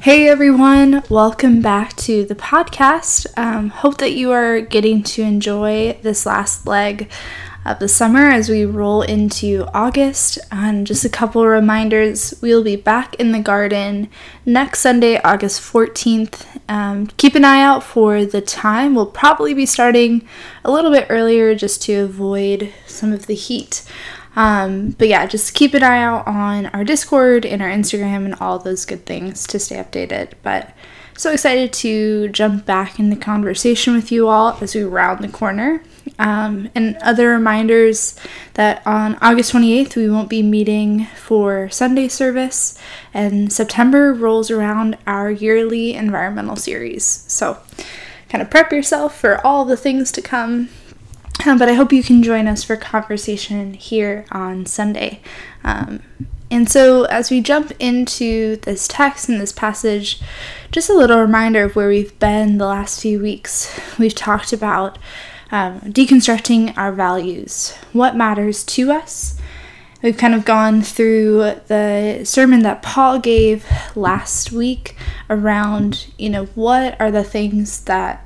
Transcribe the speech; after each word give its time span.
Hey 0.00 0.28
everyone, 0.28 1.02
welcome 1.10 1.60
back 1.60 1.96
to 1.96 2.24
the 2.24 2.34
podcast. 2.34 3.26
Um, 3.36 3.68
hope 3.68 3.98
that 3.98 4.12
you 4.12 4.30
are 4.30 4.60
getting 4.60 5.02
to 5.02 5.22
enjoy 5.22 5.98
this 6.02 6.24
last 6.24 6.66
leg 6.66 7.10
of 7.66 7.78
the 7.80 7.88
summer 7.88 8.30
as 8.30 8.48
we 8.48 8.64
roll 8.64 9.02
into 9.02 9.66
August. 9.74 10.38
And 10.50 10.86
just 10.86 11.04
a 11.04 11.08
couple 11.08 11.46
reminders 11.46 12.34
we'll 12.40 12.64
be 12.64 12.76
back 12.76 13.14
in 13.16 13.32
the 13.32 13.40
garden 13.40 14.08
next 14.46 14.80
Sunday, 14.80 15.20
August 15.22 15.60
14th. 15.60 16.46
Um, 16.68 17.08
keep 17.18 17.34
an 17.34 17.44
eye 17.44 17.62
out 17.62 17.82
for 17.82 18.24
the 18.24 18.40
time. 18.40 18.94
We'll 18.94 19.06
probably 19.06 19.52
be 19.52 19.66
starting 19.66 20.26
a 20.64 20.70
little 20.70 20.90
bit 20.90 21.06
earlier 21.10 21.54
just 21.54 21.82
to 21.82 21.94
avoid 21.96 22.72
some 22.86 23.12
of 23.12 23.26
the 23.26 23.34
heat. 23.34 23.84
Um, 24.36 24.90
but 24.90 25.08
yeah, 25.08 25.26
just 25.26 25.54
keep 25.54 25.74
an 25.74 25.82
eye 25.82 26.02
out 26.02 26.26
on 26.26 26.66
our 26.66 26.84
Discord 26.84 27.44
and 27.44 27.60
our 27.62 27.68
Instagram 27.68 28.24
and 28.24 28.34
all 28.36 28.58
those 28.58 28.84
good 28.84 29.06
things 29.06 29.46
to 29.48 29.58
stay 29.58 29.76
updated. 29.76 30.32
But 30.42 30.74
so 31.18 31.32
excited 31.32 31.72
to 31.72 32.28
jump 32.28 32.64
back 32.64 33.00
in 33.00 33.10
the 33.10 33.16
conversation 33.16 33.94
with 33.94 34.12
you 34.12 34.28
all 34.28 34.56
as 34.60 34.76
we 34.76 34.84
round 34.84 35.24
the 35.24 35.28
corner. 35.28 35.82
Um, 36.16 36.70
and 36.74 36.96
other 36.98 37.30
reminders 37.30 38.18
that 38.54 38.86
on 38.86 39.16
August 39.20 39.52
28th 39.52 39.96
we 39.96 40.08
won't 40.08 40.30
be 40.30 40.42
meeting 40.42 41.06
for 41.16 41.68
Sunday 41.70 42.08
service, 42.08 42.78
and 43.12 43.52
September 43.52 44.14
rolls 44.14 44.50
around 44.50 44.96
our 45.06 45.30
yearly 45.30 45.94
environmental 45.94 46.56
series. 46.56 47.24
So, 47.26 47.58
kind 48.28 48.40
of 48.40 48.48
prep 48.48 48.72
yourself 48.72 49.18
for 49.18 49.44
all 49.46 49.64
the 49.64 49.76
things 49.76 50.12
to 50.12 50.22
come 50.22 50.68
but 51.56 51.68
I 51.68 51.74
hope 51.74 51.92
you 51.92 52.02
can 52.02 52.22
join 52.22 52.46
us 52.46 52.64
for 52.64 52.76
conversation 52.76 53.74
here 53.74 54.26
on 54.30 54.66
Sunday. 54.66 55.20
Um, 55.64 56.02
and 56.50 56.68
so, 56.68 57.04
as 57.04 57.30
we 57.30 57.40
jump 57.40 57.72
into 57.78 58.56
this 58.56 58.88
text 58.88 59.28
and 59.28 59.40
this 59.40 59.52
passage, 59.52 60.20
just 60.72 60.90
a 60.90 60.94
little 60.94 61.20
reminder 61.20 61.64
of 61.64 61.76
where 61.76 61.88
we've 61.88 62.18
been 62.18 62.58
the 62.58 62.66
last 62.66 63.00
few 63.00 63.20
weeks. 63.20 63.78
We've 63.98 64.14
talked 64.14 64.52
about 64.52 64.98
um, 65.50 65.80
deconstructing 65.80 66.76
our 66.76 66.92
values, 66.92 67.74
what 67.92 68.16
matters 68.16 68.64
to 68.64 68.90
us. 68.90 69.38
We've 70.02 70.16
kind 70.16 70.34
of 70.34 70.44
gone 70.44 70.82
through 70.82 71.60
the 71.66 72.22
sermon 72.24 72.62
that 72.62 72.82
Paul 72.82 73.18
gave 73.18 73.66
last 73.94 74.52
week 74.52 74.96
around, 75.30 76.06
you 76.18 76.30
know, 76.30 76.46
what 76.54 77.00
are 77.00 77.10
the 77.10 77.24
things 77.24 77.80
that 77.82 78.24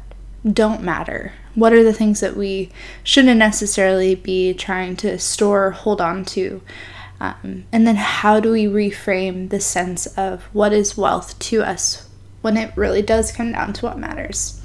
don't 0.52 0.82
matter 0.82 1.32
what 1.54 1.72
are 1.72 1.82
the 1.82 1.92
things 1.92 2.20
that 2.20 2.36
we 2.36 2.70
shouldn't 3.04 3.38
necessarily 3.38 4.14
be 4.14 4.54
trying 4.54 4.96
to 4.96 5.18
store 5.18 5.66
or 5.66 5.70
hold 5.72 6.00
on 6.00 6.24
to? 6.26 6.62
Um, 7.20 7.64
and 7.70 7.86
then 7.86 7.96
how 7.96 8.40
do 8.40 8.50
we 8.50 8.64
reframe 8.64 9.50
the 9.50 9.60
sense 9.60 10.06
of 10.18 10.42
what 10.52 10.72
is 10.72 10.96
wealth 10.96 11.38
to 11.38 11.62
us 11.62 12.08
when 12.40 12.56
it 12.56 12.76
really 12.76 13.02
does 13.02 13.30
come 13.30 13.52
down 13.52 13.72
to 13.74 13.86
what 13.86 13.98
matters? 13.98 14.60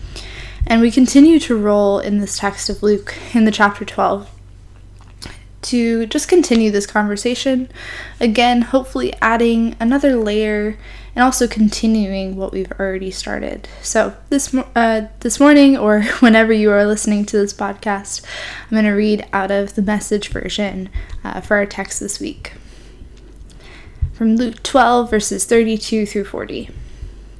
And 0.65 0.81
we 0.81 0.91
continue 0.91 1.39
to 1.41 1.57
roll 1.57 1.99
in 1.99 2.19
this 2.19 2.39
text 2.39 2.69
of 2.69 2.83
Luke 2.83 3.15
in 3.33 3.45
the 3.45 3.51
chapter 3.51 3.85
12 3.85 4.29
to 5.67 6.05
just 6.07 6.27
continue 6.27 6.71
this 6.71 6.85
conversation. 6.85 7.69
Again, 8.19 8.61
hopefully 8.61 9.13
adding 9.21 9.75
another 9.79 10.15
layer 10.15 10.77
and 11.15 11.23
also 11.23 11.47
continuing 11.47 12.35
what 12.35 12.51
we've 12.51 12.71
already 12.79 13.09
started. 13.09 13.67
So 13.81 14.15
this 14.29 14.53
uh, 14.53 15.07
this 15.21 15.39
morning, 15.39 15.75
or 15.75 16.01
whenever 16.19 16.53
you 16.53 16.71
are 16.71 16.85
listening 16.85 17.25
to 17.25 17.37
this 17.37 17.53
podcast, 17.53 18.23
I'm 18.63 18.69
going 18.69 18.85
to 18.85 18.91
read 18.91 19.27
out 19.33 19.49
of 19.49 19.75
the 19.75 19.81
message 19.81 20.29
version 20.29 20.89
uh, 21.23 21.41
for 21.41 21.57
our 21.57 21.65
text 21.65 21.99
this 21.99 22.19
week 22.19 22.53
from 24.13 24.35
Luke 24.35 24.63
12 24.63 25.11
verses 25.11 25.45
32 25.45 26.07
through 26.07 26.25
40. 26.25 26.69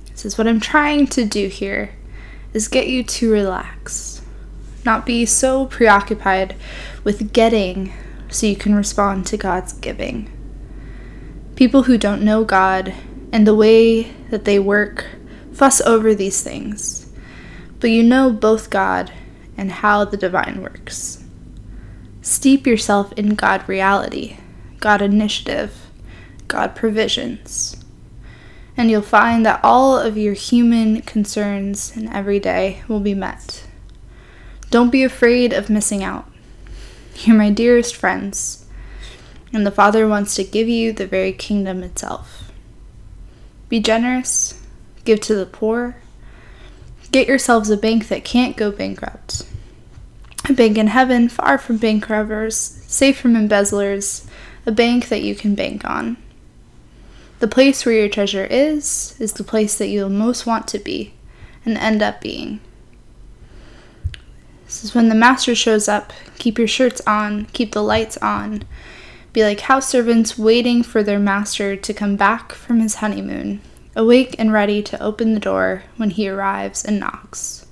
It 0.08 0.20
says, 0.20 0.38
"What 0.38 0.48
I'm 0.48 0.59
trying 0.59 1.08
to 1.08 1.26
do 1.26 1.48
here 1.48 1.92
is 2.54 2.68
get 2.68 2.88
you 2.88 3.04
to 3.04 3.32
relax, 3.32 4.22
not 4.86 5.06
be 5.06 5.26
so 5.26 5.66
preoccupied 5.66 6.56
with 7.04 7.32
getting." 7.34 7.94
So 8.30 8.46
you 8.46 8.56
can 8.56 8.76
respond 8.76 9.26
to 9.28 9.38
God's 9.38 9.74
giving. 9.74 10.32
People 11.56 11.84
who 11.84 11.98
don't 11.98 12.24
know 12.24 12.44
God 12.44 12.94
and 13.32 13.48
the 13.48 13.56
way 13.56 14.04
that 14.30 14.46
they 14.46 14.60
work 14.60 15.06
fuss 15.54 15.82
over 15.82 16.14
these 16.14 16.44
things, 16.44 17.12
but 17.80 17.90
you 17.90 18.04
know 18.04 18.32
both 18.32 18.70
God 18.70 19.12
and 19.58 19.72
how 19.72 20.06
the 20.06 20.18
divine 20.18 20.62
works. 20.62 21.24
Steep 22.22 22.68
yourself 22.68 23.12
in 23.14 23.36
God 23.36 23.68
reality, 23.68 24.38
God 24.80 25.02
initiative, 25.02 25.88
God 26.48 26.76
provisions, 26.76 27.76
and 28.76 28.92
you'll 28.92 29.02
find 29.02 29.46
that 29.46 29.59
all 29.64 29.98
of 29.98 30.18
your 30.18 30.34
human 30.34 31.02
concerns 31.02 31.96
in 31.98 32.08
every 32.14 32.40
day 32.40 32.84
will 32.88 33.00
be 33.00 33.16
met. 33.16 33.66
Don't 34.70 34.92
be 34.92 35.04
afraid 35.04 35.54
of 35.54 35.70
missing 35.70 36.04
out. 36.04 36.30
You're 37.25 37.35
my 37.35 37.50
dearest 37.50 37.95
friends, 37.95 38.66
and 39.51 39.66
the 39.66 39.72
Father 39.72 40.07
wants 40.07 40.35
to 40.35 40.44
give 40.44 40.67
you 40.67 40.94
the 40.94 41.07
very 41.07 41.33
kingdom 41.33 41.81
itself. 41.81 42.51
Be 43.69 43.79
generous, 43.79 44.61
give 45.03 45.22
to 45.22 45.33
the 45.33 45.47
poor. 45.47 45.97
Get 47.11 47.28
yourselves 47.28 47.72
a 47.72 47.78
bank 47.78 48.09
that 48.09 48.23
can't 48.23 48.55
go 48.55 48.72
bankrupt. 48.72 49.47
A 50.47 50.53
bank 50.53 50.78
in 50.78 50.88
heaven, 50.88 51.28
far 51.28 51.57
from 51.57 51.78
bank 51.78 52.07
robbers, 52.07 52.55
safe 52.55 53.19
from 53.19 53.35
embezzlers, 53.35 54.28
a 54.67 54.72
bank 54.72 55.09
that 55.09 55.23
you 55.23 55.34
can 55.34 55.55
bank 55.55 55.84
on. 55.85 56.17
The 57.39 57.47
place 57.47 57.84
where 57.84 57.95
your 57.95 58.09
treasure 58.09 58.45
is, 58.45 59.16
is 59.19 59.34
the 59.34 59.44
place 59.44 59.78
that 59.79 59.88
you'll 59.88 60.09
most 60.09 60.45
want 60.45 60.67
to 60.67 60.79
be 60.79 61.13
and 61.66 61.78
end 61.78 62.03
up 62.03 62.22
being. 62.22 62.59
Is 64.84 64.94
when 64.94 65.10
the 65.10 65.16
master 65.16 65.56
shows 65.56 65.88
up, 65.88 66.14
keep 66.38 66.58
your 66.58 66.68
shirts 66.68 67.02
on, 67.08 67.46
keep 67.54 67.72
the 67.72 67.84
lights 67.84 68.18
on, 68.18 68.64
be 69.34 69.44
like 69.44 69.62
house 69.62 69.88
servants 69.88 70.38
waiting 70.38 70.84
for 70.84 71.04
their 71.04 71.20
master 71.20 71.76
to 71.76 71.94
come 71.94 72.16
back 72.16 72.52
from 72.54 72.80
his 72.80 72.96
honeymoon, 72.96 73.62
awake 73.96 74.36
and 74.38 74.52
ready 74.52 74.82
to 74.84 75.02
open 75.02 75.34
the 75.34 75.40
door 75.40 75.84
when 75.96 76.10
he 76.10 76.28
arrives 76.28 76.84
and 76.84 77.00
knocks. 77.00 77.66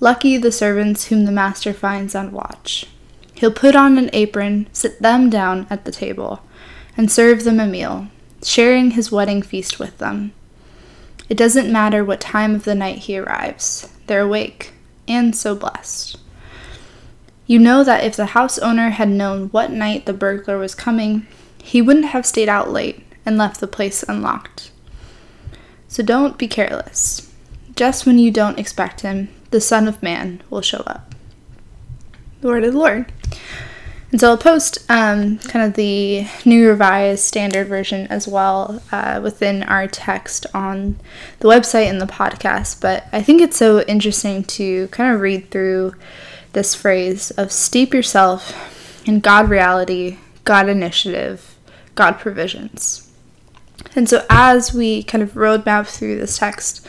Lucky 0.00 0.36
the 0.36 0.52
servants 0.52 1.06
whom 1.06 1.24
the 1.24 1.32
master 1.32 1.72
finds 1.72 2.14
on 2.14 2.32
watch. 2.32 2.86
He'll 3.34 3.52
put 3.52 3.74
on 3.74 3.98
an 3.98 4.10
apron, 4.12 4.68
sit 4.72 5.00
them 5.02 5.30
down 5.30 5.66
at 5.70 5.84
the 5.84 5.92
table, 5.92 6.42
and 6.96 7.10
serve 7.10 7.44
them 7.44 7.60
a 7.60 7.66
meal, 7.66 8.08
sharing 8.42 8.92
his 8.92 9.12
wedding 9.12 9.42
feast 9.42 9.78
with 9.78 9.98
them. 9.98 10.32
It 11.28 11.36
doesn't 11.36 11.72
matter 11.72 12.04
what 12.04 12.20
time 12.20 12.54
of 12.54 12.64
the 12.64 12.74
night 12.74 12.98
he 12.98 13.18
arrives, 13.18 13.92
they're 14.06 14.20
awake 14.20 14.72
and 15.08 15.34
so 15.34 15.54
blessed. 15.54 16.18
You 17.46 17.58
know 17.58 17.84
that 17.84 18.04
if 18.04 18.16
the 18.16 18.26
house 18.26 18.58
owner 18.58 18.90
had 18.90 19.08
known 19.08 19.48
what 19.48 19.70
night 19.70 20.06
the 20.06 20.12
burglar 20.12 20.58
was 20.58 20.74
coming, 20.74 21.26
he 21.62 21.80
wouldn't 21.80 22.06
have 22.06 22.26
stayed 22.26 22.48
out 22.48 22.70
late 22.70 23.04
and 23.24 23.38
left 23.38 23.60
the 23.60 23.66
place 23.66 24.02
unlocked. 24.02 24.70
So 25.88 26.02
don't 26.02 26.38
be 26.38 26.48
careless. 26.48 27.32
Just 27.76 28.06
when 28.06 28.18
you 28.18 28.30
don't 28.30 28.58
expect 28.58 29.02
him, 29.02 29.28
the 29.50 29.60
Son 29.60 29.86
of 29.86 30.02
Man 30.02 30.42
will 30.50 30.62
show 30.62 30.82
up. 30.86 31.14
The 32.40 32.48
word 32.48 32.64
of 32.64 32.72
the 32.72 32.78
Lord. 32.78 33.12
And 34.16 34.20
so 34.22 34.30
I'll 34.30 34.38
post 34.38 34.78
um, 34.88 35.36
kind 35.40 35.66
of 35.66 35.74
the 35.74 36.26
New 36.46 36.70
Revised 36.70 37.22
Standard 37.22 37.66
Version 37.66 38.06
as 38.06 38.26
well 38.26 38.82
uh, 38.90 39.20
within 39.22 39.62
our 39.64 39.86
text 39.86 40.46
on 40.54 40.98
the 41.40 41.48
website 41.48 41.90
and 41.90 42.00
the 42.00 42.06
podcast. 42.06 42.80
But 42.80 43.08
I 43.12 43.20
think 43.20 43.42
it's 43.42 43.58
so 43.58 43.82
interesting 43.82 44.42
to 44.44 44.88
kind 44.88 45.14
of 45.14 45.20
read 45.20 45.50
through 45.50 45.96
this 46.54 46.74
phrase 46.74 47.30
of 47.32 47.52
steep 47.52 47.92
yourself 47.92 49.06
in 49.06 49.20
God 49.20 49.50
reality, 49.50 50.16
God 50.44 50.70
initiative, 50.70 51.54
God 51.94 52.12
provisions. 52.12 53.12
And 53.94 54.08
so 54.08 54.24
as 54.30 54.72
we 54.72 55.02
kind 55.02 55.22
of 55.22 55.34
roadmap 55.34 55.88
through 55.88 56.20
this 56.20 56.38
text, 56.38 56.88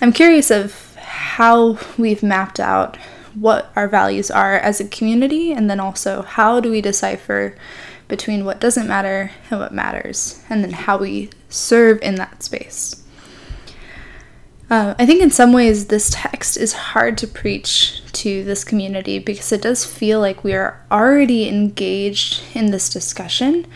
I'm 0.00 0.12
curious 0.12 0.50
of 0.50 0.96
how 0.96 1.78
we've 1.96 2.24
mapped 2.24 2.58
out 2.58 2.98
what 3.40 3.70
our 3.76 3.88
values 3.88 4.30
are 4.30 4.54
as 4.54 4.80
a 4.80 4.88
community 4.88 5.52
and 5.52 5.68
then 5.70 5.80
also 5.80 6.22
how 6.22 6.60
do 6.60 6.70
we 6.70 6.80
decipher 6.80 7.54
between 8.08 8.44
what 8.44 8.60
doesn't 8.60 8.88
matter 8.88 9.30
and 9.50 9.60
what 9.60 9.72
matters 9.72 10.42
and 10.48 10.64
then 10.64 10.72
how 10.72 10.96
we 10.98 11.30
serve 11.48 12.00
in 12.02 12.16
that 12.16 12.42
space. 12.42 13.04
Uh, 14.70 14.94
I 14.98 15.06
think 15.06 15.22
in 15.22 15.30
some 15.30 15.52
ways 15.52 15.86
this 15.86 16.10
text 16.12 16.56
is 16.58 16.74
hard 16.74 17.16
to 17.18 17.26
preach 17.26 18.02
to 18.12 18.44
this 18.44 18.64
community 18.64 19.18
because 19.18 19.50
it 19.52 19.62
does 19.62 19.84
feel 19.84 20.20
like 20.20 20.44
we 20.44 20.52
are 20.52 20.84
already 20.90 21.48
engaged 21.48 22.42
in 22.54 22.70
this 22.70 22.90
discussion. 22.90 23.66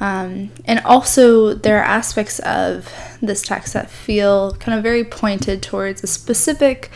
Um, 0.00 0.50
and 0.64 0.80
also, 0.80 1.54
there 1.54 1.78
are 1.78 1.84
aspects 1.84 2.40
of 2.40 2.92
this 3.22 3.42
text 3.42 3.72
that 3.74 3.90
feel 3.90 4.52
kind 4.54 4.76
of 4.76 4.82
very 4.82 5.04
pointed 5.04 5.62
towards 5.62 6.02
a 6.02 6.06
specific 6.06 6.90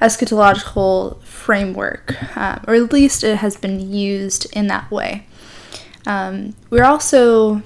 eschatological 0.00 1.22
framework, 1.22 2.14
uh, 2.36 2.60
or 2.66 2.74
at 2.74 2.92
least 2.92 3.24
it 3.24 3.38
has 3.38 3.56
been 3.56 3.92
used 3.92 4.46
in 4.56 4.68
that 4.68 4.90
way. 4.90 5.26
Um, 6.06 6.54
we're 6.70 6.84
also 6.84 7.62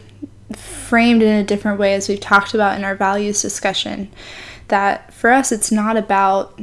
framed 0.52 1.23
in 1.23 1.35
a 1.35 1.44
different 1.44 1.79
way, 1.79 1.94
as 1.94 2.08
we've 2.08 2.20
talked 2.20 2.55
about 2.55 2.79
in 2.79 2.85
our 2.85 2.94
values 2.94 3.43
discussion, 3.43 4.11
that 4.69 5.12
for 5.12 5.31
us 5.31 5.52
it's 5.52 5.70
not 5.70 5.96
about 5.96 6.58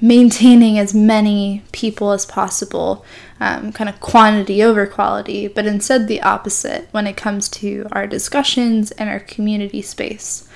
maintaining 0.00 0.78
as 0.78 0.94
many 0.94 1.62
people 1.72 2.12
as 2.12 2.24
possible, 2.24 3.04
um, 3.38 3.72
kind 3.72 3.88
of 3.90 4.00
quantity 4.00 4.62
over 4.62 4.86
quality, 4.86 5.46
but 5.46 5.66
instead 5.66 6.08
the 6.08 6.22
opposite 6.22 6.88
when 6.92 7.06
it 7.06 7.16
comes 7.16 7.48
to 7.48 7.86
our 7.92 8.06
discussions 8.06 8.90
and 8.92 9.10
our 9.10 9.20
community 9.20 9.82
space. 9.82 10.48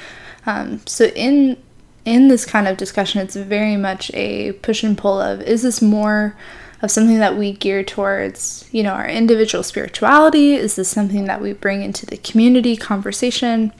Um, 0.47 0.81
so 0.87 1.07
in 1.07 1.57
in 2.05 2.29
this 2.29 2.45
kind 2.45 2.69
of 2.69 2.77
discussion, 2.77 3.23
it's 3.23 3.35
very 3.35 3.77
much 3.77 4.11
a 4.13 4.53
push 4.53 4.83
and 4.83 4.97
pull 4.97 5.19
of 5.21 5.41
is 5.41 5.63
this 5.63 5.81
more 5.81 6.37
of 6.83 6.91
something 6.91 7.19
that 7.19 7.37
we 7.37 7.53
gear 7.53 7.83
towards, 7.83 8.69
you 8.71 8.83
know, 8.83 8.93
our 8.93 9.09
individual 9.09 9.65
spirituality? 9.65 10.53
Is 10.55 10.77
this 10.77 10.89
something 10.89 11.25
that 11.25 11.41
we 11.41 11.55
bring 11.55 11.83
into 11.83 12.05
the 12.05 12.19
community 12.19 12.77
conversation? 12.77 13.73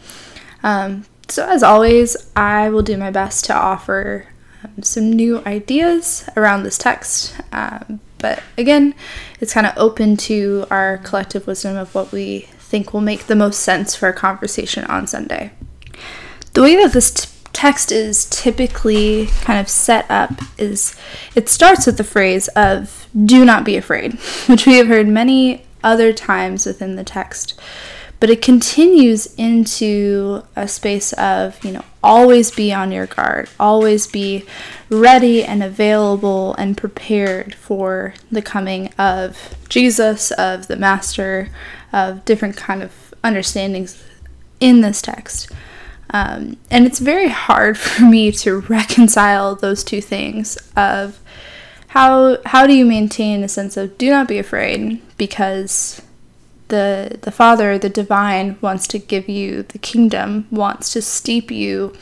Um, 0.63 1.05
so, 1.29 1.47
as 1.47 1.63
always, 1.63 2.17
I 2.35 2.71
will 2.71 2.83
do 2.83 2.97
my 2.97 3.11
best 3.11 3.45
to 3.47 3.55
offer 3.55 4.27
some 4.83 5.13
new 5.13 5.43
ideas 5.45 6.29
around 6.37 6.63
this 6.63 6.79
text. 6.79 7.35
Um, 7.53 8.01
but 8.19 8.43
again, 8.57 8.95
it's 9.41 9.53
kind 9.53 9.67
of 9.67 9.75
open 9.77 10.17
to 10.17 10.67
our 10.71 10.99
collective 10.99 11.47
wisdom 11.47 11.77
of 11.77 11.95
what 11.95 12.13
we 12.13 12.49
think 12.59 12.93
will 12.93 13.01
make 13.01 13.27
the 13.27 13.37
most 13.37 13.61
sense 13.61 13.95
for 13.95 14.09
a 14.09 14.13
conversation 14.13 14.85
on 14.85 15.07
Sunday. 15.07 15.53
The 16.55 16.63
way 16.63 16.77
that 16.77 16.93
this 16.93 17.11
t- 17.11 17.29
text 17.53 17.93
is 17.93 18.25
typically 18.31 19.27
kind 19.43 19.61
of 19.61 19.69
set 19.69 20.11
up 20.11 20.33
is 20.59 20.97
it 21.35 21.49
starts 21.49 21.87
with 21.87 21.99
the 21.99 22.05
phrase 22.05 22.49
of 22.49 23.07
do 23.25 23.45
not 23.45 23.65
be 23.65 23.77
afraid, 23.77 24.15
which 24.47 24.67
we 24.67 24.77
have 24.79 24.89
heard 24.89 25.07
many 25.07 25.65
other 25.83 26.13
times 26.13 26.67
within 26.67 26.97
the 26.97 27.05
text. 27.05 27.61
But 28.21 28.31
it 28.31 28.41
continues 28.41 29.27
into 29.37 30.43
a 30.57 30.67
space 30.67 31.13
of, 31.15 31.63
you 31.65 31.73
know, 31.73 31.85
always 32.03 32.51
be 32.51 32.73
on 32.73 32.93
your 32.93 33.07
guard, 33.07 33.49
always 33.59 34.07
be 34.07 34.47
ready 34.89 35.45
and 35.45 35.63
available 35.63 36.55
and 36.55 36.77
prepared 36.77 37.55
for 37.55 38.15
the 38.31 38.43
coming 38.43 38.89
of 38.99 39.55
Jesus, 39.69 40.31
of 40.33 40.69
the 40.69 40.77
Master, 40.77 41.51
of 41.93 42.25
different 42.25 42.57
kind 42.57 42.83
of 42.83 43.15
understandings 43.23 44.03
in 44.61 44.81
this 44.81 45.03
text. 45.03 45.51
Um, 46.11 46.59
and 46.71 46.87
it's 46.87 47.01
very 47.01 47.29
hard 47.29 47.77
for 47.79 48.05
me 48.05 48.31
to 48.33 48.61
reconcile 48.61 49.55
those 49.55 49.83
two 49.83 50.01
things 50.01 50.57
of 50.77 51.21
how 51.89 52.39
how 52.45 52.67
do 52.67 52.75
you 52.75 52.85
maintain 52.85 53.45
a 53.45 53.49
sense 53.49 53.77
of 53.77 53.97
do 53.99 54.11
not 54.11 54.27
be 54.27 54.39
afraid 54.39 55.01
because 55.17 56.03
the 56.69 57.19
the 57.23 57.31
father 57.31 57.79
the 57.79 57.89
divine 57.89 58.57
wants 58.61 58.87
to 58.87 58.99
give 58.99 59.29
you 59.29 59.63
the 59.65 59.79
kingdom 59.79 60.47
wants 60.51 60.93
to 60.93 61.03
steep 61.03 61.51
you 61.51 61.93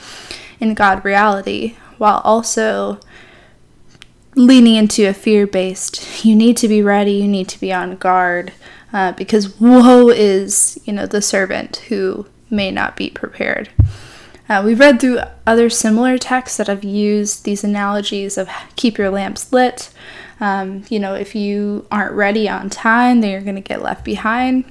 in 0.60 0.74
god 0.74 1.04
reality 1.04 1.74
while 1.98 2.20
also 2.24 2.98
leaning 4.34 4.76
into 4.76 5.06
a 5.06 5.12
fear 5.12 5.46
based 5.46 6.24
you 6.24 6.34
need 6.34 6.56
to 6.56 6.68
be 6.68 6.82
ready 6.82 7.12
you 7.12 7.28
need 7.28 7.48
to 7.48 7.60
be 7.60 7.72
on 7.72 7.96
guard 7.96 8.52
uh, 8.92 9.12
because 9.12 9.58
woe 9.60 10.08
is 10.08 10.78
you 10.84 10.92
know 10.92 11.06
the 11.06 11.22
servant 11.22 11.76
who 11.88 12.26
may 12.52 12.70
not 12.70 12.96
be 12.96 13.10
prepared. 13.10 13.70
Uh, 14.48 14.62
we've 14.64 14.78
read 14.78 15.00
through 15.00 15.20
other 15.46 15.70
similar 15.70 16.18
texts 16.18 16.58
that 16.58 16.66
have 16.66 16.84
used 16.84 17.44
these 17.44 17.64
analogies 17.64 18.36
of 18.36 18.48
keep 18.76 18.98
your 18.98 19.10
lamps 19.10 19.52
lit. 19.52 19.90
Um, 20.42 20.82
you 20.90 20.98
know, 20.98 21.14
if 21.14 21.36
you 21.36 21.86
aren't 21.92 22.14
ready 22.14 22.48
on 22.48 22.68
time, 22.68 23.20
then 23.20 23.30
you're 23.30 23.42
going 23.42 23.54
to 23.54 23.60
get 23.60 23.80
left 23.80 24.04
behind. 24.04 24.64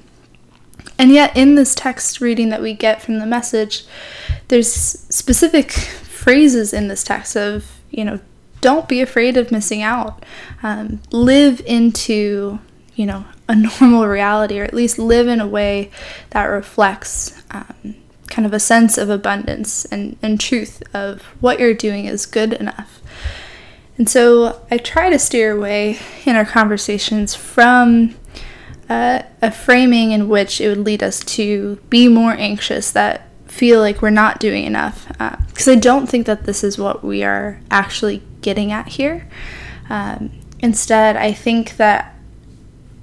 And 1.00 1.12
yet, 1.12 1.36
in 1.36 1.56
this 1.56 1.74
text 1.74 2.20
reading 2.20 2.50
that 2.50 2.62
we 2.62 2.74
get 2.74 3.02
from 3.02 3.20
the 3.20 3.26
message, 3.26 3.86
there's 4.50 4.70
specific 4.70 5.72
phrases 5.72 6.74
in 6.74 6.90
this 6.90 7.06
text 7.06 7.38
of, 7.38 7.80
you 7.90 8.04
know, 8.04 8.20
don't 8.60 8.90
be 8.90 9.00
afraid 9.00 9.38
of 9.38 9.50
missing 9.50 9.82
out. 9.82 10.26
Um, 10.62 11.02
live 11.12 11.62
into, 11.66 12.60
you 12.96 13.06
know, 13.06 13.24
a 13.48 13.56
normal 13.80 14.08
reality, 14.08 14.60
or 14.60 14.66
at 14.66 14.74
least 14.74 15.00
live 15.00 15.30
in 15.30 15.40
a 15.40 15.48
way 15.48 15.90
that 16.32 16.48
reflects 16.48 17.42
um, 17.52 17.96
kind 18.28 18.46
of 18.46 18.52
a 18.52 18.60
sense 18.60 18.98
of 18.98 19.10
abundance 19.10 19.86
and, 19.86 20.18
and 20.22 20.38
truth 20.38 20.84
of 20.94 21.22
what 21.40 21.62
you're 21.62 21.74
doing 21.74 22.08
is 22.08 22.26
good 22.26 22.52
enough. 22.52 23.01
And 23.98 24.10
so 24.10 24.62
I 24.72 24.78
try 24.78 25.10
to 25.10 25.20
steer 25.20 25.56
away 25.56 26.00
in 26.26 26.36
our 26.36 26.46
conversations 26.46 27.36
from 27.36 28.16
uh, 28.90 29.24
a 29.42 29.52
framing 29.52 30.12
in 30.12 30.28
which 30.28 30.60
it 30.60 30.68
would 30.68 30.86
lead 30.86 31.04
us 31.04 31.20
to 31.22 31.76
be 31.90 32.08
more 32.08 32.32
anxious, 32.32 32.92
that 32.92 33.30
feel 33.46 33.80
like 33.80 34.02
we're 34.02 34.10
not 34.10 34.40
doing 34.40 34.66
enough. 34.66 35.08
Because 35.08 35.68
uh, 35.68 35.74
I 35.74 35.76
don't 35.76 36.08
think 36.08 36.26
that 36.26 36.46
this 36.46 36.64
is 36.64 36.78
what 36.78 37.04
we 37.04 37.24
are 37.24 37.60
actually 37.70 38.22
getting 38.42 38.72
at 38.72 38.88
here. 38.88 39.28
Um, 39.90 40.32
instead, 40.60 41.16
I 41.16 41.32
think 41.34 41.78
that 41.78 42.16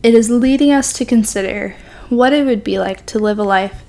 it 0.02 0.14
is 0.14 0.30
leading 0.30 0.72
us 0.72 0.92
to 0.94 1.04
consider 1.04 1.76
what 2.08 2.32
it 2.32 2.46
would 2.46 2.64
be 2.64 2.78
like 2.78 3.04
to 3.06 3.18
live 3.18 3.38
a 3.38 3.42
life 3.42 3.84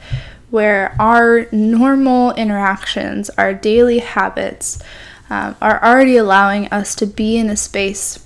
where 0.50 0.96
our 1.00 1.48
normal 1.52 2.34
interactions, 2.34 3.30
our 3.32 3.54
daily 3.54 4.00
habits, 4.00 4.82
um, 5.30 5.56
are 5.62 5.84
already 5.84 6.18
allowing 6.18 6.68
us 6.68 6.96
to 6.96 7.06
be 7.06 7.38
in 7.38 7.50
a 7.50 7.58
space 7.58 8.26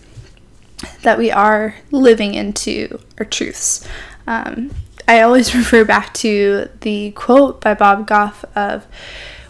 that 1.01 1.17
we 1.17 1.31
are 1.31 1.75
living 1.91 2.33
into 2.33 2.99
our 3.19 3.25
truths. 3.25 3.87
Um, 4.27 4.71
I 5.07 5.21
always 5.21 5.55
refer 5.55 5.85
back 5.85 6.13
to 6.15 6.69
the 6.81 7.11
quote 7.11 7.61
by 7.61 7.73
Bob 7.73 8.07
Goff 8.07 8.45
of 8.55 8.85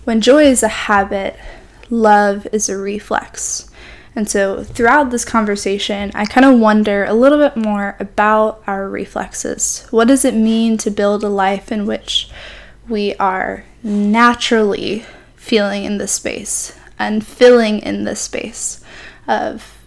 when 0.04 0.22
joy 0.22 0.44
is 0.44 0.64
a 0.64 0.68
habit, 0.68 1.38
love 1.90 2.48
is 2.52 2.70
a 2.70 2.78
reflex. 2.78 3.70
And 4.16 4.30
so 4.30 4.64
throughout 4.64 5.10
this 5.10 5.26
conversation, 5.26 6.12
I 6.14 6.26
kind 6.26 6.46
of 6.46 6.60
wonder 6.60 7.04
a 7.04 7.14
little 7.14 7.40
bit 7.40 7.58
more 7.58 7.96
about 8.00 8.62
our 8.68 8.88
reflexes. 8.88 9.88
What 9.90 10.08
does 10.08 10.24
it 10.24 10.36
mean 10.36 10.78
to 10.80 10.92
build 10.92 11.24
a 11.24 11.30
life 11.30 11.72
in 11.72 11.88
which 11.88 12.30
we 12.88 13.16
are 13.16 13.66
naturally 13.82 15.06
feeling 15.36 15.84
in 15.86 15.98
this 15.98 16.12
space 16.12 16.78
and 17.00 17.26
filling 17.26 17.80
in 17.80 18.04
this 18.04 18.22
space 18.22 18.84
of 19.28 19.78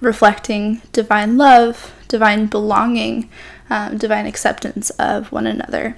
reflecting 0.00 0.82
divine 0.92 1.36
love, 1.36 1.94
divine 2.08 2.46
belonging, 2.46 3.28
um, 3.70 3.98
divine 3.98 4.26
acceptance 4.26 4.90
of 4.90 5.32
one 5.32 5.46
another? 5.46 5.96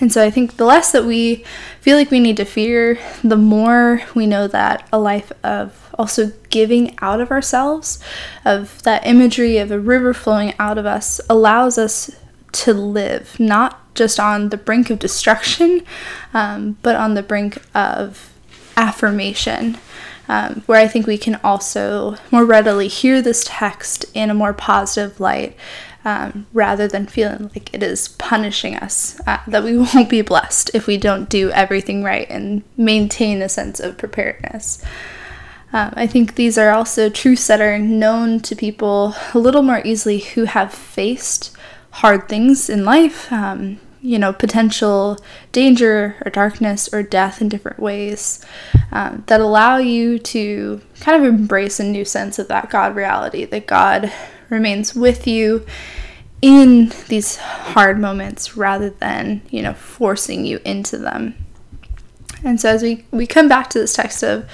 And 0.00 0.12
so 0.12 0.24
I 0.24 0.30
think 0.30 0.56
the 0.56 0.64
less 0.64 0.92
that 0.92 1.04
we 1.04 1.44
feel 1.80 1.96
like 1.96 2.10
we 2.10 2.20
need 2.20 2.36
to 2.38 2.44
fear, 2.44 2.98
the 3.22 3.36
more 3.36 4.02
we 4.14 4.26
know 4.26 4.46
that 4.48 4.88
a 4.92 4.98
life 4.98 5.32
of 5.42 5.90
also 5.98 6.32
giving 6.50 6.96
out 7.00 7.20
of 7.20 7.30
ourselves, 7.30 7.98
of 8.44 8.82
that 8.82 9.06
imagery 9.06 9.58
of 9.58 9.70
a 9.70 9.78
river 9.78 10.14
flowing 10.14 10.54
out 10.58 10.78
of 10.78 10.86
us, 10.86 11.20
allows 11.28 11.78
us 11.78 12.10
to 12.52 12.72
live 12.72 13.38
not 13.38 13.94
just 13.94 14.18
on 14.18 14.48
the 14.48 14.56
brink 14.56 14.90
of 14.90 14.98
destruction, 14.98 15.82
um, 16.32 16.76
but 16.82 16.96
on 16.96 17.14
the 17.14 17.22
brink 17.22 17.62
of 17.74 18.32
affirmation. 18.76 19.78
Um, 20.26 20.62
where 20.64 20.80
I 20.80 20.88
think 20.88 21.06
we 21.06 21.18
can 21.18 21.34
also 21.44 22.16
more 22.30 22.46
readily 22.46 22.88
hear 22.88 23.20
this 23.20 23.44
text 23.46 24.06
in 24.14 24.30
a 24.30 24.34
more 24.34 24.54
positive 24.54 25.20
light 25.20 25.54
um, 26.04 26.46
rather 26.52 26.86
than 26.86 27.06
feeling 27.06 27.50
like 27.54 27.72
it 27.74 27.82
is 27.82 28.08
punishing 28.08 28.76
us, 28.76 29.20
uh, 29.26 29.38
that 29.46 29.64
we 29.64 29.76
won't 29.94 30.08
be 30.08 30.22
blessed 30.22 30.70
if 30.74 30.86
we 30.86 30.96
don't 30.96 31.28
do 31.28 31.50
everything 31.50 32.02
right 32.02 32.28
and 32.30 32.62
maintain 32.76 33.42
a 33.42 33.48
sense 33.48 33.80
of 33.80 33.98
preparedness. 33.98 34.82
Um, 35.72 35.92
I 35.96 36.06
think 36.06 36.36
these 36.36 36.56
are 36.56 36.70
also 36.70 37.10
truths 37.10 37.46
that 37.48 37.60
are 37.60 37.78
known 37.78 38.38
to 38.40 38.54
people 38.54 39.14
a 39.32 39.38
little 39.38 39.62
more 39.62 39.82
easily 39.84 40.20
who 40.20 40.44
have 40.44 40.72
faced 40.72 41.56
hard 41.90 42.28
things 42.28 42.68
in 42.68 42.84
life, 42.84 43.32
um, 43.32 43.80
you 44.04 44.18
know, 44.18 44.34
potential 44.34 45.16
danger 45.50 46.14
or 46.26 46.30
darkness 46.30 46.92
or 46.92 47.02
death 47.02 47.40
in 47.40 47.48
different 47.48 47.80
ways 47.80 48.44
um, 48.92 49.24
that 49.28 49.40
allow 49.40 49.78
you 49.78 50.18
to 50.18 50.78
kind 51.00 51.24
of 51.24 51.26
embrace 51.26 51.80
a 51.80 51.84
new 51.84 52.04
sense 52.04 52.38
of 52.38 52.46
that 52.48 52.68
God 52.68 52.94
reality, 52.94 53.46
that 53.46 53.66
God 53.66 54.12
remains 54.50 54.94
with 54.94 55.26
you 55.26 55.64
in 56.42 56.92
these 57.08 57.36
hard 57.36 57.98
moments 57.98 58.58
rather 58.58 58.90
than, 58.90 59.40
you 59.48 59.62
know, 59.62 59.72
forcing 59.72 60.44
you 60.44 60.60
into 60.66 60.98
them. 60.98 61.34
And 62.44 62.60
so 62.60 62.68
as 62.68 62.82
we, 62.82 63.06
we 63.10 63.26
come 63.26 63.48
back 63.48 63.70
to 63.70 63.78
this 63.78 63.94
text 63.94 64.22
of 64.22 64.46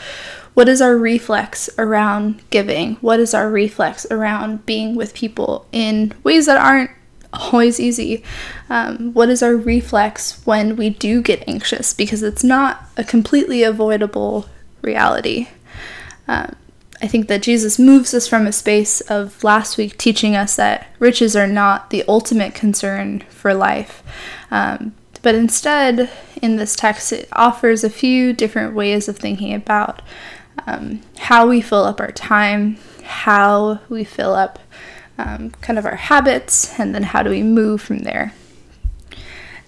what 0.54 0.68
is 0.68 0.80
our 0.80 0.96
reflex 0.96 1.68
around 1.76 2.40
giving? 2.50 2.94
What 2.96 3.18
is 3.18 3.34
our 3.34 3.50
reflex 3.50 4.06
around 4.12 4.64
being 4.64 4.94
with 4.94 5.12
people 5.12 5.66
in 5.72 6.14
ways 6.22 6.46
that 6.46 6.58
aren't 6.64 6.92
always 7.32 7.80
easy? 7.80 8.22
Um, 8.68 9.12
what 9.12 9.28
is 9.28 9.42
our 9.42 9.56
reflex 9.56 10.44
when 10.46 10.76
we 10.76 10.90
do 10.90 11.22
get 11.22 11.44
anxious? 11.48 11.94
Because 11.94 12.22
it's 12.22 12.44
not 12.44 12.84
a 12.96 13.04
completely 13.04 13.62
avoidable 13.62 14.46
reality. 14.82 15.48
Um, 16.28 16.56
I 17.02 17.06
think 17.06 17.28
that 17.28 17.42
Jesus 17.42 17.78
moves 17.78 18.12
us 18.12 18.28
from 18.28 18.46
a 18.46 18.52
space 18.52 19.00
of 19.02 19.42
last 19.42 19.78
week 19.78 19.96
teaching 19.96 20.36
us 20.36 20.56
that 20.56 20.88
riches 20.98 21.34
are 21.34 21.46
not 21.46 21.90
the 21.90 22.04
ultimate 22.06 22.54
concern 22.54 23.20
for 23.30 23.54
life. 23.54 24.02
Um, 24.50 24.94
but 25.22 25.34
instead, 25.34 26.10
in 26.42 26.56
this 26.56 26.76
text, 26.76 27.12
it 27.12 27.28
offers 27.32 27.84
a 27.84 27.90
few 27.90 28.32
different 28.32 28.74
ways 28.74 29.08
of 29.08 29.18
thinking 29.18 29.54
about 29.54 30.02
um, 30.66 31.00
how 31.18 31.46
we 31.46 31.60
fill 31.60 31.84
up 31.84 32.00
our 32.00 32.12
time, 32.12 32.76
how 33.02 33.80
we 33.88 34.04
fill 34.04 34.34
up 34.34 34.58
um, 35.20 35.50
kind 35.60 35.78
of 35.78 35.84
our 35.84 35.96
habits, 35.96 36.78
and 36.78 36.94
then 36.94 37.02
how 37.02 37.22
do 37.22 37.30
we 37.30 37.42
move 37.42 37.80
from 37.82 38.00
there. 38.00 38.32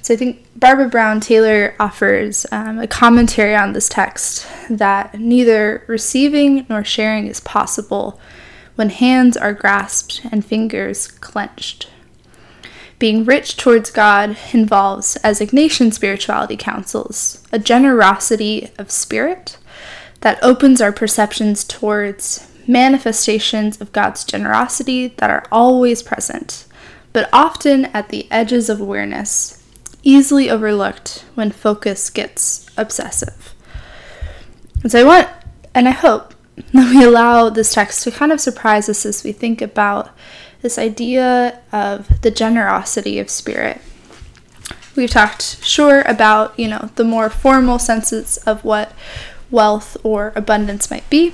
So 0.03 0.15
I 0.15 0.17
think 0.17 0.45
Barbara 0.57 0.89
Brown 0.89 1.21
Taylor 1.21 1.77
offers 1.79 2.45
um, 2.51 2.81
a 2.81 2.89
commentary 2.89 3.55
on 3.55 3.73
this 3.73 3.89
text 3.89 4.47
that 4.69 5.19
neither 5.19 5.85
receiving 5.87 6.67
nor 6.69 6.83
sharing 6.83 7.29
is 7.29 7.39
possible 7.39 8.21
when 8.75 8.91
hands 8.91 9.37
are 9.37 9.53
grasped 9.53 10.23
and 10.33 10.45
fingers 10.45 11.07
clenched. 11.07 11.89
Being 12.99 13.25
rich 13.25 13.57
towards 13.57 13.91
God 13.91 14.37
involves, 14.53 15.17
as 15.17 15.41
Ignatian 15.41 15.93
spirituality 15.93 16.57
counsels, 16.57 17.43
a 17.53 17.59
generosity 17.59 18.71
of 18.79 18.91
spirit 18.91 19.59
that 20.21 20.43
opens 20.43 20.81
our 20.81 20.93
perceptions 20.93 21.65
towards 21.65 22.52
manifestations 22.69 23.81
of 23.81 23.93
God's 23.93 24.25
generosity 24.25 25.09
that 25.09 25.31
are 25.31 25.45
always 25.51 26.03
present, 26.03 26.67
but 27.13 27.29
often 27.33 27.87
at 27.87 28.09
the 28.09 28.31
edges 28.31 28.69
of 28.69 28.81
awareness, 28.81 29.63
easily 30.03 30.51
overlooked 30.51 31.25
when 31.35 31.51
focus 31.51 32.11
gets 32.11 32.67
obsessive. 32.77 33.55
And 34.83 34.91
so 34.91 35.01
I 35.01 35.05
want, 35.05 35.29
and 35.75 35.89
I 35.89 35.93
hope, 35.93 36.35
that 36.73 36.95
we 36.95 37.05
allow 37.05 37.49
this 37.49 37.73
text 37.73 38.03
to 38.05 38.11
kind 38.11 38.33
of 38.33 38.41
surprise 38.41 38.89
us 38.89 39.07
as 39.07 39.25
we 39.25 39.33
think 39.33 39.63
about 39.63 40.11
this 40.61 40.79
idea 40.79 41.61
of 41.73 42.21
the 42.23 42.31
generosity 42.31 43.19
of 43.19 43.31
spirit. 43.31 43.81
We've 44.95 45.11
talked, 45.11 45.65
sure, 45.65 46.03
about, 46.03 46.59
you 46.59 46.69
know, 46.69 46.91
the 46.97 47.05
more 47.05 47.31
formal 47.31 47.79
senses 47.79 48.37
of 48.39 48.65
what 48.65 48.93
wealth 49.51 49.97
or 50.03 50.33
abundance 50.37 50.91
might 50.91 51.09
be. 51.09 51.33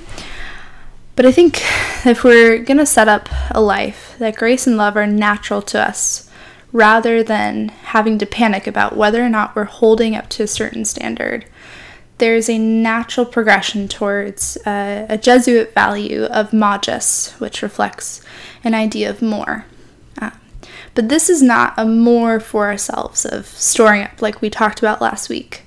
But 1.19 1.25
I 1.25 1.33
think 1.33 1.61
if 2.05 2.23
we're 2.23 2.59
going 2.59 2.77
to 2.77 2.85
set 2.85 3.09
up 3.09 3.27
a 3.51 3.59
life 3.59 4.15
that 4.19 4.37
grace 4.37 4.65
and 4.65 4.77
love 4.77 4.95
are 4.95 5.05
natural 5.05 5.61
to 5.63 5.77
us, 5.77 6.29
rather 6.71 7.23
than 7.23 7.67
having 7.67 8.17
to 8.19 8.25
panic 8.25 8.67
about 8.67 8.95
whether 8.95 9.21
or 9.21 9.27
not 9.27 9.53
we're 9.53 9.65
holding 9.65 10.15
up 10.15 10.29
to 10.29 10.43
a 10.43 10.47
certain 10.47 10.85
standard, 10.85 11.43
there's 12.19 12.49
a 12.49 12.57
natural 12.57 13.25
progression 13.25 13.89
towards 13.89 14.55
uh, 14.65 15.07
a 15.09 15.17
Jesuit 15.17 15.73
value 15.73 16.23
of 16.23 16.53
magis, 16.53 17.31
which 17.37 17.61
reflects 17.61 18.21
an 18.63 18.73
idea 18.73 19.09
of 19.09 19.21
more. 19.21 19.65
Uh, 20.21 20.31
but 20.95 21.09
this 21.09 21.29
is 21.29 21.41
not 21.41 21.73
a 21.75 21.83
more 21.83 22.39
for 22.39 22.67
ourselves 22.67 23.25
of 23.25 23.45
storing 23.45 24.03
up 24.03 24.21
like 24.21 24.41
we 24.41 24.49
talked 24.49 24.79
about 24.79 25.01
last 25.01 25.27
week. 25.27 25.63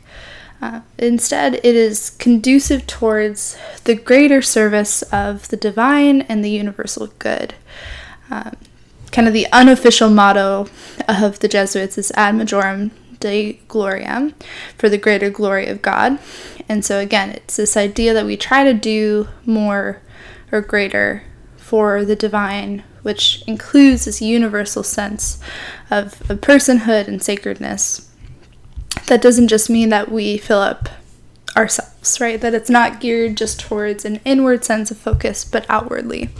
Uh, 0.62 0.80
instead, 0.96 1.54
it 1.56 1.74
is 1.74 2.10
conducive 2.10 2.86
towards 2.86 3.58
the 3.82 3.96
greater 3.96 4.40
service 4.40 5.02
of 5.02 5.48
the 5.48 5.56
divine 5.56 6.22
and 6.22 6.44
the 6.44 6.50
universal 6.50 7.08
good. 7.18 7.54
Um, 8.30 8.56
kind 9.10 9.26
of 9.26 9.34
the 9.34 9.48
unofficial 9.50 10.08
motto 10.08 10.68
of 11.08 11.40
the 11.40 11.48
Jesuits 11.48 11.98
is 11.98 12.12
Ad 12.14 12.36
Majorem 12.36 12.92
Dei 13.18 13.60
Gloriam, 13.66 14.34
for 14.78 14.88
the 14.88 14.98
greater 14.98 15.30
glory 15.30 15.66
of 15.66 15.82
God. 15.82 16.20
And 16.68 16.84
so, 16.84 17.00
again, 17.00 17.30
it's 17.30 17.56
this 17.56 17.76
idea 17.76 18.14
that 18.14 18.24
we 18.24 18.36
try 18.36 18.62
to 18.62 18.72
do 18.72 19.28
more 19.44 20.00
or 20.52 20.60
greater 20.60 21.24
for 21.56 22.04
the 22.04 22.14
divine, 22.14 22.84
which 23.02 23.42
includes 23.48 24.04
this 24.04 24.22
universal 24.22 24.84
sense 24.84 25.40
of, 25.90 26.30
of 26.30 26.40
personhood 26.40 27.08
and 27.08 27.20
sacredness 27.20 28.11
that 29.06 29.22
doesn't 29.22 29.48
just 29.48 29.68
mean 29.70 29.88
that 29.90 30.10
we 30.10 30.38
fill 30.38 30.60
up 30.60 30.88
ourselves, 31.56 32.20
right? 32.20 32.40
That 32.40 32.54
it's 32.54 32.70
not 32.70 33.00
geared 33.00 33.36
just 33.36 33.60
towards 33.60 34.04
an 34.04 34.20
inward 34.24 34.64
sense 34.64 34.90
of 34.90 34.98
focus, 34.98 35.44
but 35.44 35.66
outwardly. 35.68 36.30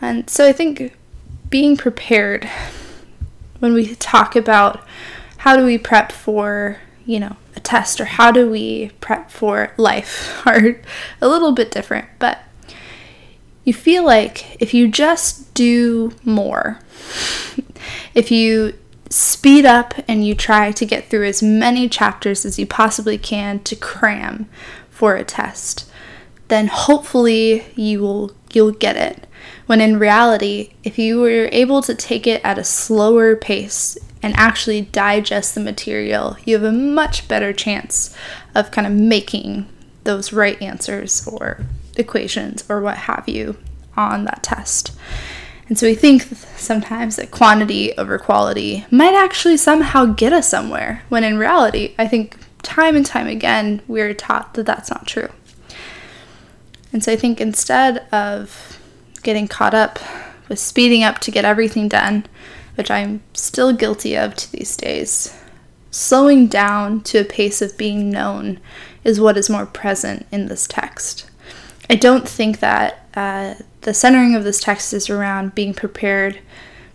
And 0.00 0.28
so 0.30 0.46
I 0.46 0.52
think 0.52 0.96
being 1.50 1.76
prepared 1.76 2.48
when 3.58 3.74
we 3.74 3.94
talk 3.96 4.34
about 4.36 4.84
how 5.38 5.56
do 5.56 5.64
we 5.64 5.78
prep 5.78 6.12
for, 6.12 6.78
you 7.04 7.20
know, 7.20 7.36
a 7.56 7.60
test 7.60 8.00
or 8.00 8.04
how 8.04 8.30
do 8.30 8.48
we 8.48 8.90
prep 9.00 9.30
for 9.30 9.72
life 9.76 10.42
are 10.46 10.80
a 11.20 11.28
little 11.28 11.52
bit 11.52 11.70
different, 11.70 12.06
but 12.18 12.40
you 13.64 13.74
feel 13.74 14.04
like 14.04 14.60
if 14.60 14.72
you 14.72 14.88
just 14.88 15.52
do 15.54 16.12
more, 16.24 16.80
if 18.14 18.30
you 18.30 18.78
speed 19.10 19.66
up 19.66 19.94
and 20.08 20.26
you 20.26 20.34
try 20.34 20.70
to 20.72 20.86
get 20.86 21.10
through 21.10 21.26
as 21.26 21.42
many 21.42 21.88
chapters 21.88 22.44
as 22.44 22.58
you 22.58 22.66
possibly 22.66 23.18
can 23.18 23.58
to 23.64 23.76
cram 23.76 24.48
for 24.88 25.16
a 25.16 25.24
test, 25.24 25.90
then 26.48 26.68
hopefully 26.68 27.64
you 27.74 28.00
will 28.00 28.32
you'll 28.52 28.72
get 28.72 28.96
it. 28.96 29.26
When 29.66 29.80
in 29.80 29.98
reality, 29.98 30.72
if 30.82 30.98
you 30.98 31.20
were 31.20 31.48
able 31.52 31.82
to 31.82 31.94
take 31.94 32.26
it 32.26 32.44
at 32.44 32.58
a 32.58 32.64
slower 32.64 33.36
pace 33.36 33.96
and 34.22 34.34
actually 34.36 34.82
digest 34.82 35.54
the 35.54 35.60
material, 35.60 36.36
you 36.44 36.54
have 36.56 36.64
a 36.64 36.72
much 36.72 37.28
better 37.28 37.52
chance 37.52 38.14
of 38.54 38.70
kind 38.70 38.86
of 38.86 38.92
making 38.92 39.68
those 40.04 40.32
right 40.32 40.60
answers 40.60 41.26
or 41.26 41.64
equations 41.96 42.64
or 42.68 42.80
what 42.80 42.98
have 42.98 43.28
you 43.28 43.56
on 43.96 44.24
that 44.24 44.42
test. 44.42 44.92
And 45.70 45.78
so 45.78 45.86
we 45.86 45.94
think 45.94 46.22
sometimes 46.56 47.14
that 47.14 47.30
quantity 47.30 47.96
over 47.96 48.18
quality 48.18 48.84
might 48.90 49.14
actually 49.14 49.56
somehow 49.56 50.04
get 50.04 50.32
us 50.32 50.48
somewhere, 50.48 51.04
when 51.08 51.22
in 51.22 51.38
reality, 51.38 51.94
I 51.96 52.08
think 52.08 52.36
time 52.62 52.96
and 52.96 53.06
time 53.06 53.28
again, 53.28 53.80
we're 53.86 54.12
taught 54.12 54.54
that 54.54 54.66
that's 54.66 54.90
not 54.90 55.06
true. 55.06 55.28
And 56.92 57.04
so 57.04 57.12
I 57.12 57.16
think 57.16 57.40
instead 57.40 57.98
of 58.12 58.80
getting 59.22 59.46
caught 59.46 59.72
up 59.72 60.00
with 60.48 60.58
speeding 60.58 61.04
up 61.04 61.20
to 61.20 61.30
get 61.30 61.44
everything 61.44 61.88
done, 61.88 62.26
which 62.74 62.90
I'm 62.90 63.22
still 63.32 63.72
guilty 63.72 64.16
of 64.16 64.34
to 64.34 64.50
these 64.50 64.76
days, 64.76 65.38
slowing 65.92 66.48
down 66.48 67.00
to 67.02 67.18
a 67.18 67.24
pace 67.24 67.62
of 67.62 67.78
being 67.78 68.10
known 68.10 68.58
is 69.04 69.20
what 69.20 69.36
is 69.36 69.48
more 69.48 69.66
present 69.66 70.26
in 70.32 70.46
this 70.46 70.66
text. 70.66 71.30
I 71.88 71.94
don't 71.94 72.28
think 72.28 72.58
that 72.58 73.06
uh, 73.14 73.54
the 73.82 73.94
centering 73.94 74.34
of 74.34 74.44
this 74.44 74.60
text 74.60 74.92
is 74.92 75.08
around 75.08 75.54
being 75.54 75.74
prepared 75.74 76.40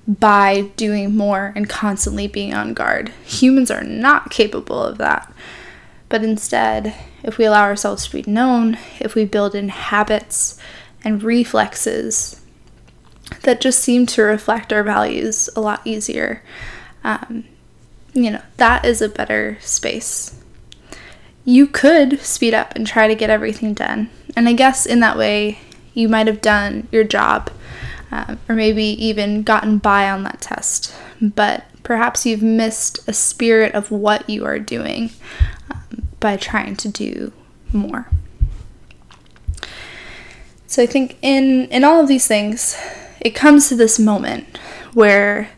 by 0.08 0.72
doing 0.76 1.16
more 1.16 1.52
and 1.56 1.68
constantly 1.68 2.28
being 2.28 2.54
on 2.54 2.74
guard. 2.74 3.10
Humans 3.26 3.72
are 3.72 3.84
not 3.84 4.30
capable 4.30 4.82
of 4.82 4.98
that. 5.00 5.34
But 6.10 6.24
instead, 6.24 6.94
if 7.24 7.38
we 7.38 7.46
allow 7.46 7.64
ourselves 7.64 8.06
to 8.06 8.22
be 8.22 8.32
known, 8.32 8.78
if 9.00 9.16
we 9.16 9.26
build 9.26 9.56
in 9.56 9.70
habits 9.70 10.60
and 11.04 11.24
reflexes 11.24 12.40
that 13.42 13.62
just 13.62 13.80
seem 13.80 14.06
to 14.06 14.22
reflect 14.22 14.72
our 14.72 14.84
values 14.84 15.50
a 15.56 15.62
lot 15.62 15.82
easier, 15.84 16.44
um, 17.04 17.46
you 18.14 18.30
know, 18.30 18.42
that 18.58 18.86
is 18.86 19.02
a 19.02 19.10
better 19.10 19.58
space. 19.60 20.40
You 21.44 21.66
could 21.68 22.20
speed 22.22 22.54
up 22.54 22.76
and 22.76 22.86
try 22.86 23.08
to 23.08 23.16
get 23.16 23.30
everything 23.30 23.74
done. 23.74 24.10
And 24.36 24.48
I 24.48 24.54
guess 24.54 24.86
in 24.86 25.00
that 25.00 25.18
way, 25.18 25.60
you 25.96 26.08
might 26.08 26.28
have 26.28 26.42
done 26.42 26.88
your 26.92 27.04
job 27.04 27.50
uh, 28.12 28.36
or 28.48 28.54
maybe 28.54 28.84
even 28.84 29.42
gotten 29.42 29.80
by 29.80 30.08
on 30.10 30.22
that 30.24 30.42
test. 30.42 30.94
But 31.20 31.66
perhaps 31.82 32.26
you've 32.26 32.44
missed 32.44 33.00
a 33.08 33.14
spirit 33.14 33.74
of 33.74 33.90
what 33.90 34.30
you 34.30 34.46
are 34.46 34.60
doing 34.60 35.10
um, 35.72 36.08
by 36.20 36.38
trying 36.38 36.76
to 36.76 36.90
do 36.90 37.34
more. 37.74 38.08
So 40.68 40.84
I 40.84 40.86
think 40.86 41.18
in 41.22 41.68
in 41.70 41.84
all 41.84 42.02
of 42.02 42.08
these 42.08 42.28
things, 42.28 42.78
it 43.22 43.32
comes 43.32 43.70
to 43.70 43.76
this 43.76 43.98
moment 43.98 44.58
where 44.94 45.50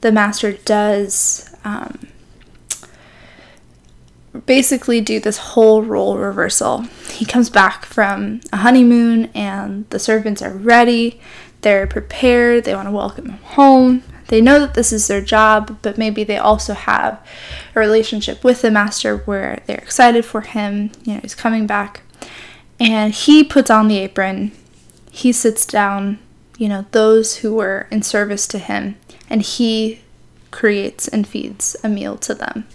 the 0.00 0.12
master 0.12 0.52
does 0.52 1.54
um, 1.64 2.08
basically 4.46 5.00
do 5.00 5.20
this 5.20 5.38
whole 5.38 5.82
role 5.82 6.16
reversal. 6.16 6.82
He 7.10 7.24
comes 7.24 7.50
back 7.50 7.84
from 7.84 8.40
a 8.52 8.58
honeymoon, 8.58 9.26
and 9.34 9.88
the 9.90 9.98
servants 9.98 10.42
are 10.42 10.52
ready. 10.52 11.20
They're 11.60 11.86
prepared. 11.86 12.64
They 12.64 12.74
want 12.74 12.88
to 12.88 12.92
welcome 12.92 13.30
him 13.30 13.38
home. 13.38 14.02
They 14.28 14.40
know 14.40 14.58
that 14.60 14.74
this 14.74 14.92
is 14.92 15.08
their 15.08 15.20
job, 15.20 15.78
but 15.82 15.98
maybe 15.98 16.24
they 16.24 16.38
also 16.38 16.72
have 16.72 17.20
a 17.74 17.80
relationship 17.80 18.42
with 18.42 18.62
the 18.62 18.70
master 18.70 19.18
where 19.18 19.62
they're 19.66 19.76
excited 19.76 20.24
for 20.24 20.40
him. 20.40 20.90
You 21.04 21.14
know, 21.14 21.20
he's 21.20 21.34
coming 21.34 21.66
back. 21.66 22.02
And 22.80 23.12
he 23.12 23.44
puts 23.44 23.70
on 23.70 23.88
the 23.88 23.98
apron. 23.98 24.52
He 25.10 25.32
sits 25.32 25.66
down, 25.66 26.18
you 26.56 26.68
know, 26.68 26.86
those 26.92 27.38
who 27.38 27.54
were 27.54 27.86
in 27.90 28.02
service 28.02 28.46
to 28.48 28.58
him, 28.58 28.96
and 29.28 29.42
he 29.42 30.00
creates 30.50 31.06
and 31.06 31.28
feeds 31.28 31.76
a 31.84 31.88
meal 31.88 32.16
to 32.16 32.34
them. 32.34 32.66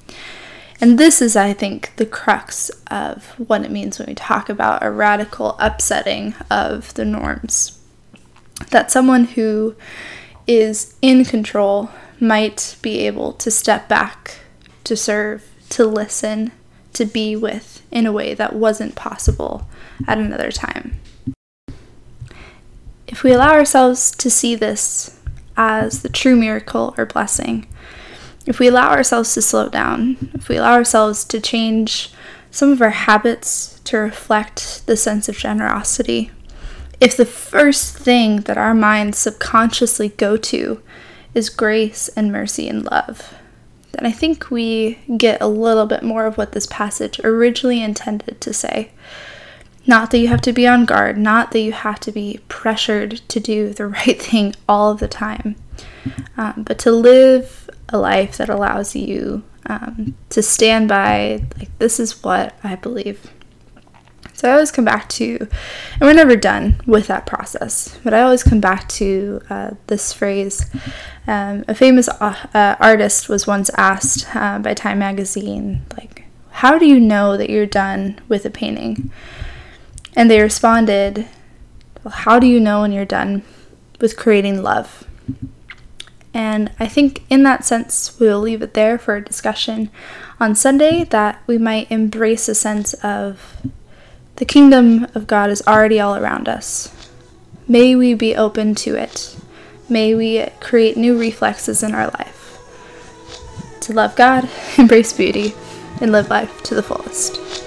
And 0.80 1.00
this 1.00 1.22
is, 1.22 1.36
I 1.36 1.54
think, 1.54 1.96
the 1.96 2.06
crux 2.06 2.70
of 2.92 3.34
what 3.40 3.64
it 3.64 3.72
means 3.72 3.98
when 3.98 4.08
we 4.08 4.16
talk 4.16 4.48
about 4.48 4.84
a 4.84 4.92
radical 4.92 5.56
upsetting 5.60 6.36
of 6.52 6.94
the 6.94 7.06
norms. 7.06 7.80
That 8.70 8.92
someone 8.92 9.26
who 9.26 9.76
is 10.46 10.96
in 11.02 11.26
control 11.26 11.90
might 12.20 12.78
be 12.82 13.00
able 13.00 13.34
to 13.34 13.50
step 13.52 13.88
back 13.88 14.40
to 14.84 14.96
serve, 14.96 15.50
to 15.70 15.86
listen, 15.86 16.52
to 16.94 17.06
be 17.06 17.36
with 17.36 17.86
in 17.92 18.06
a 18.06 18.12
way 18.12 18.34
that 18.34 18.56
wasn't 18.56 18.96
possible 18.96 19.68
at 20.08 20.18
another 20.18 20.52
time. 20.52 21.00
If 23.08 23.24
we 23.24 23.34
allow 23.34 23.52
ourselves 23.52 24.12
to 24.12 24.30
see 24.30 24.56
this 24.56 25.20
as 25.56 26.02
the 26.02 26.10
true 26.10 26.36
miracle 26.36 26.94
or 26.98 27.06
blessing, 27.06 27.68
if 28.48 28.60
we 28.60 28.68
allow 28.68 28.90
ourselves 28.90 29.34
to 29.34 29.42
slow 29.42 29.70
down, 29.70 30.32
if 30.34 30.48
we 30.50 30.56
allow 30.56 30.74
ourselves 30.74 31.26
to 31.26 31.40
change 31.40 32.12
some 32.50 32.72
of 32.72 32.82
our 32.82 32.90
habits 32.90 33.80
to 33.84 33.98
reflect 33.98 34.88
the 34.88 34.98
sense 34.98 35.28
of 35.28 35.38
generosity, 35.38 36.32
if 37.00 37.16
the 37.16 37.26
first 37.26 37.98
thing 37.98 38.38
that 38.42 38.58
our 38.58 38.74
minds 38.74 39.18
subconsciously 39.18 40.10
go 40.10 40.38
to 40.38 40.82
is 41.36 41.50
grace 41.50 42.08
and 42.10 42.32
mercy 42.32 42.68
and 42.68 42.86
love, 42.86 43.36
then 43.92 44.06
I 44.06 44.12
think 44.12 44.50
we 44.50 45.00
get 45.18 45.42
a 45.42 45.48
little 45.48 45.86
bit 45.86 46.02
more 46.02 46.26
of 46.26 46.38
what 46.38 46.54
this 46.54 46.66
passage 46.66 47.20
originally 47.24 47.84
intended 47.84 48.40
to 48.42 48.54
say. 48.54 48.92
Not 49.86 50.12
that 50.12 50.20
you 50.20 50.28
have 50.30 50.42
to 50.42 50.54
be 50.54 50.68
on 50.68 50.86
guard, 50.86 51.18
not 51.18 51.52
that 51.52 51.60
you 51.60 51.72
have 51.72 52.00
to 52.02 52.12
be 52.12 52.40
pressured 52.48 53.22
to 53.28 53.40
do 53.40 53.74
the 53.74 53.88
right 54.06 54.22
thing 54.22 54.56
all 54.68 54.92
of 54.92 55.00
the 55.00 55.08
time, 55.08 55.56
um, 56.38 56.64
but 56.66 56.80
to 56.80 56.92
live 56.92 57.67
a 57.90 57.98
life 57.98 58.38
that 58.38 58.50
allows 58.50 58.96
you 58.96 59.44
um, 59.68 60.16
to 60.30 60.42
stand 60.42 60.88
by, 60.88 61.44
like, 61.58 61.78
this 61.80 62.00
is 62.00 62.24
what 62.24 62.58
I 62.64 62.76
believe. 62.76 63.32
So 64.34 64.50
I 64.50 64.54
always 64.54 64.72
come 64.72 64.86
back 64.86 65.10
to, 65.10 65.38
and 65.94 66.02
we're 66.02 66.14
never 66.14 66.36
done 66.36 66.80
with 66.86 67.08
that 67.08 67.26
process, 67.26 67.98
but 68.04 68.14
I 68.14 68.22
always 68.22 68.44
come 68.44 68.62
back 68.62 68.88
to 68.90 69.42
uh, 69.50 69.72
this 69.88 70.14
phrase. 70.14 70.70
Um, 71.26 71.66
a 71.68 71.74
famous 71.74 72.08
uh, 72.08 72.36
uh, 72.54 72.76
artist 72.80 73.30
was 73.30 73.48
once 73.48 73.72
asked 73.78 74.36
uh, 74.36 74.60
by 74.60 74.76
Time 74.76 75.00
magazine, 75.00 75.82
like, 75.98 76.26
how 76.52 76.78
do 76.78 76.86
you 76.86 77.00
know 77.00 77.36
that 77.36 77.50
you're 77.50 77.66
done 77.66 78.20
with 78.28 78.46
a 78.46 78.52
painting? 78.52 79.12
And 80.16 80.30
they 80.30 80.42
responded, 80.42 81.28
well, 82.04 82.14
how 82.14 82.40
do 82.40 82.48
you 82.48 82.60
know 82.60 82.82
when 82.82 82.92
you're 82.92 83.06
done 83.06 83.44
with 84.00 84.18
creating 84.18 84.62
love? 84.62 85.08
And 86.38 86.70
I 86.80 86.88
think 86.88 87.24
in 87.32 87.42
that 87.44 87.66
sense, 87.66 88.20
we'll 88.20 88.40
leave 88.40 88.62
it 88.62 88.76
there 88.76 89.00
for 89.00 89.16
a 89.16 89.26
discussion 89.26 89.90
on 90.40 90.54
Sunday 90.54 91.04
that 91.06 91.42
we 91.48 91.58
might 91.58 91.92
embrace 91.92 92.48
a 92.48 92.54
sense 92.54 92.94
of 93.04 93.58
the 94.36 94.46
kingdom 94.46 95.08
of 95.16 95.26
God 95.26 95.50
is 95.50 95.64
already 95.66 96.00
all 96.00 96.16
around 96.16 96.48
us. 96.48 96.94
May 97.68 97.96
we 97.96 98.14
be 98.14 98.36
open 98.36 98.76
to 98.76 98.94
it. 98.94 99.36
May 99.90 100.14
we 100.14 100.46
create 100.60 100.96
new 100.96 101.20
reflexes 101.20 101.82
in 101.82 101.96
our 101.96 102.06
life. 102.06 102.60
To 103.82 103.94
love 103.94 104.16
God, 104.16 104.48
embrace 104.78 105.14
beauty, 105.14 105.56
and 106.00 106.12
live 106.12 106.30
life 106.30 106.62
to 106.66 106.76
the 106.76 106.84
fullest. 106.84 107.67